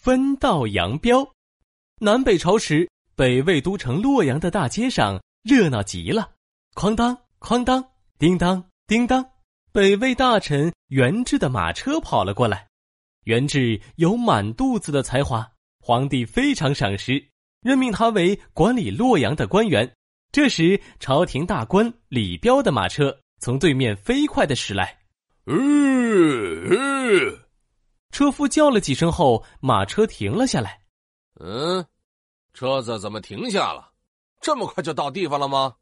[0.00, 1.30] 分道扬镳。
[1.98, 6.30] 南北朝时，北魏都城洛阳的大街上热闹极了，
[6.74, 7.84] 哐当哐当，
[8.18, 9.22] 叮当叮当，
[9.72, 12.66] 北魏大臣元志的马车跑了过来。
[13.24, 15.46] 元志有满肚子的才华，
[15.80, 17.22] 皇帝非常赏识，
[17.60, 19.92] 任命他为管理洛阳的官员。
[20.32, 24.96] 这时，朝廷大官李彪的马车从对面飞快的驶来。
[28.10, 30.82] 车夫叫了几声后，马车停了下来。
[31.40, 31.84] 嗯，
[32.52, 33.92] 车子怎么停下了？
[34.40, 35.74] 这么快就到地方了吗？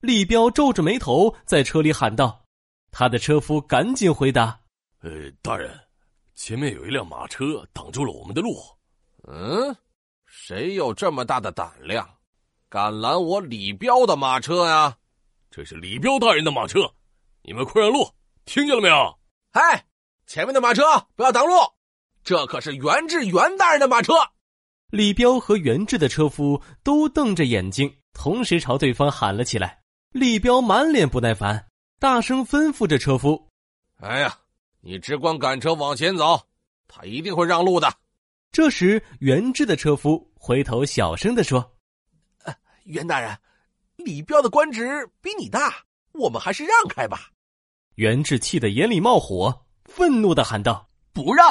[0.00, 2.44] 李彪皱着眉头在车里喊道。
[2.90, 4.60] 他的车夫赶紧回答
[5.00, 5.78] ：“呃，大人，
[6.34, 8.54] 前面有一辆马车挡住了我们的路。
[9.28, 9.74] 嗯，
[10.26, 12.06] 谁有这么大的胆量，
[12.68, 14.96] 敢拦我李彪的马车呀？
[15.50, 16.80] 这是李彪大人的马车，
[17.42, 18.06] 你们快让路！
[18.44, 19.18] 听见了没有？
[19.52, 19.86] 嗨，
[20.32, 20.82] 前面的马车
[21.14, 21.52] 不要挡路，
[22.24, 24.14] 这可是袁志袁大人的马车。”
[24.88, 29.82] 李彪和袁志的车夫都瞪着眼睛，同时朝对方喊了起来。
[30.12, 31.66] 李彪满脸不耐烦。
[31.98, 33.46] 大声吩咐着车夫
[34.00, 34.38] ：“哎呀，
[34.80, 36.40] 你只管赶车往前走，
[36.88, 37.92] 他一定会让路的。”
[38.52, 41.76] 这时，袁志的车夫回头小声的说
[42.84, 43.38] ：“袁大人，
[43.96, 47.28] 李彪的官职比你大，我们还是让开吧。”
[47.96, 51.46] 袁志气得眼里冒火，愤怒的喊道：“不让！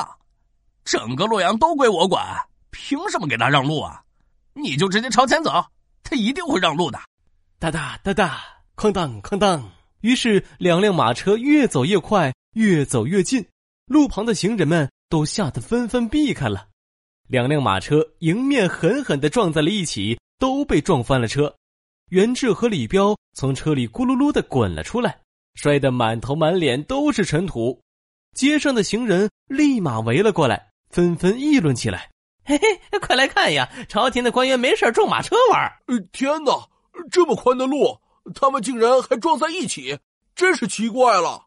[0.84, 2.26] 整个洛阳都归我管，
[2.72, 4.02] 凭什么给他让路啊？
[4.54, 5.64] 你就直接朝前走，
[6.04, 7.00] 他一定会让路的。”
[7.60, 8.42] 哒哒哒哒，
[8.76, 9.70] 哐当哐当。
[10.02, 13.46] 于是，两辆马车越走越快，越走越近，
[13.86, 16.68] 路旁的行人们都吓得纷纷避开了。
[17.28, 21.56] 两辆马车迎面狠狠的撞在了一起，都被撞翻了车。
[22.10, 25.22] 袁志和李彪从车里咕噜噜的滚了出来，
[25.54, 27.80] 摔得满头满脸都是尘土。
[28.34, 32.10] 街上的行人立马围了过来，纷纷议论起来
[32.46, 35.62] ：“嘿嘿，快来看呀，朝廷的官员没事撞马车玩！
[35.88, 36.68] 呃，天哪，
[37.12, 38.00] 这么宽的路！”
[38.36, 39.98] 他们竟然还撞在一起，
[40.36, 41.44] 真是奇怪了。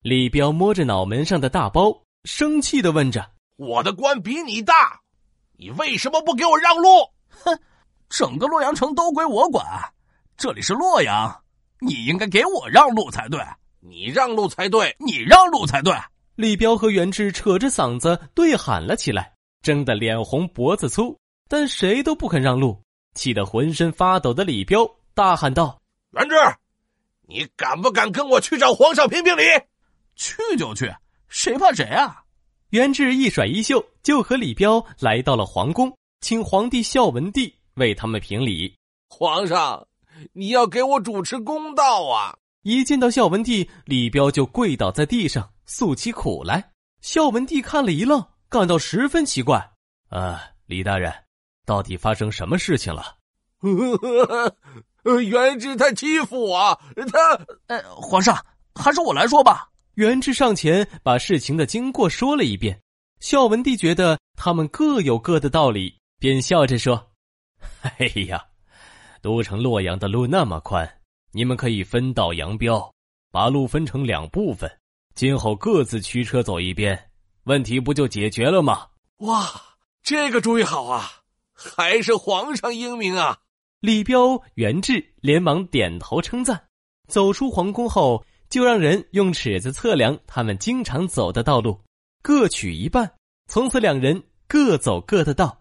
[0.00, 5.00] 李彪摸着脑门上的大包，生气的问着：“我的官比你大，
[5.56, 6.88] 你为什么不给我让路？”
[7.44, 7.58] 哼，
[8.08, 9.64] 整个洛阳城都归我管，
[10.36, 11.42] 这里是洛阳，
[11.80, 13.40] 你应该给我让路才对。
[13.80, 15.94] 你让路才对，你让路才对。
[16.36, 21.16] 李彪和袁志扯着嗓子对喊了起来，争得脸红脖子粗，
[21.48, 22.82] 但谁都不肯让路。
[23.14, 24.84] 气得浑身发抖的李彪
[25.14, 25.80] 大喊道。
[26.10, 26.34] 元志，
[27.28, 29.42] 你敢不敢跟我去找皇上评评理？
[30.16, 30.92] 去就去，
[31.28, 32.22] 谁怕谁啊！
[32.70, 38.74] 元志一甩衣袖，就和李彪来到了皇宫，请皇帝孝文帝为他们评理。
[39.08, 39.86] 皇上，
[40.32, 42.36] 你要给我主持公道啊！
[42.64, 46.72] 一见到孝文帝，李彪就跪倒在地上诉起苦来。
[47.02, 49.70] 孝文帝看了一愣，感到十分奇怪
[50.08, 51.12] ：“啊，李大人，
[51.66, 53.16] 到底发生什么事情了？”
[55.04, 56.80] 呃， 元志他欺负我，
[57.12, 57.18] 他……
[57.66, 58.34] 呃，皇上，
[58.74, 59.68] 还是我来说吧。
[59.96, 62.80] 元志上前把事情的经过说了一遍。
[63.20, 67.12] 孝文帝觉得他们各有各的道理，便笑着说
[67.98, 68.42] ：“哎呀，
[69.20, 70.90] 都城洛阳的路那么宽，
[71.36, 72.94] 你们可以分道扬镳，
[73.32, 74.70] 把路分成两部分，
[75.16, 77.10] 今后各自驱车走一边，
[77.42, 78.86] 问题不就解决了吗？”
[79.18, 79.50] 哇，
[80.00, 81.10] 这个主意好啊！
[81.52, 83.38] 还是皇上英明啊！
[83.80, 86.68] 李彪、袁志连忙点头称赞。
[87.08, 91.80] 走出皇宫后，就让人用尺子测量他们经常走的道路，
[92.22, 93.12] 各取一半。
[93.48, 95.60] 从此，两人各走各的道。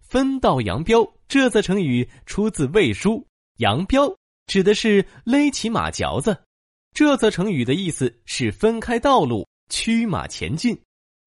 [0.00, 3.10] 分道扬镳这则成语出自《魏书》，
[3.58, 4.16] 扬镳
[4.48, 6.36] 指的是勒起马嚼子。
[6.92, 10.76] 这则成语的意思是分开道路，驱马前进，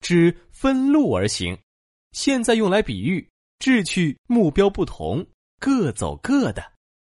[0.01, 1.57] 指分路而行。
[2.11, 3.25] 现在用来比喻
[3.59, 5.25] 志趣目标不同。
[5.59, 6.70] 各走各的。